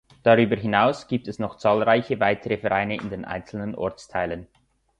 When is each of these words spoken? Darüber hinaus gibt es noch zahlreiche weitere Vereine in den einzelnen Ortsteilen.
Darüber 0.23 0.55
hinaus 0.55 1.05
gibt 1.07 1.27
es 1.27 1.37
noch 1.37 1.57
zahlreiche 1.57 2.19
weitere 2.19 2.57
Vereine 2.57 2.95
in 2.97 3.11
den 3.11 3.23
einzelnen 3.23 3.75
Ortsteilen. 3.75 4.47